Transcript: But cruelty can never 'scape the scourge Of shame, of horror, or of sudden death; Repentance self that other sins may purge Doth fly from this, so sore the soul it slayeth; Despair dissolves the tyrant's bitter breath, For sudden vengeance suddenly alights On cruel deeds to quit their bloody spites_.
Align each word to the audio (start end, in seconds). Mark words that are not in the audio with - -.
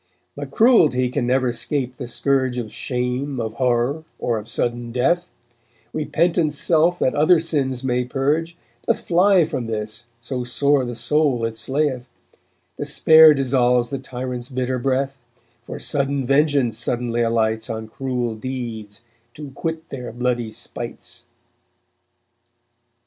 But 0.35 0.49
cruelty 0.49 1.09
can 1.09 1.27
never 1.27 1.51
'scape 1.51 1.97
the 1.97 2.07
scourge 2.07 2.57
Of 2.57 2.71
shame, 2.73 3.39
of 3.39 3.53
horror, 3.57 4.03
or 4.17 4.39
of 4.39 4.49
sudden 4.49 4.91
death; 4.91 5.29
Repentance 5.93 6.57
self 6.57 6.97
that 6.97 7.13
other 7.13 7.39
sins 7.39 7.83
may 7.83 8.03
purge 8.05 8.57
Doth 8.87 8.99
fly 8.99 9.45
from 9.45 9.67
this, 9.67 10.07
so 10.19 10.43
sore 10.43 10.85
the 10.85 10.95
soul 10.95 11.45
it 11.45 11.55
slayeth; 11.55 12.09
Despair 12.79 13.35
dissolves 13.35 13.89
the 13.91 13.99
tyrant's 13.99 14.49
bitter 14.49 14.79
breath, 14.79 15.19
For 15.61 15.77
sudden 15.77 16.25
vengeance 16.25 16.79
suddenly 16.79 17.21
alights 17.21 17.69
On 17.69 17.87
cruel 17.87 18.33
deeds 18.33 19.03
to 19.35 19.51
quit 19.51 19.89
their 19.89 20.11
bloody 20.11 20.49
spites_. 20.49 21.25